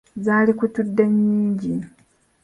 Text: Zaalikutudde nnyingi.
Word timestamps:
Zaalikutudde 0.23 1.03
nnyingi. 1.11 1.71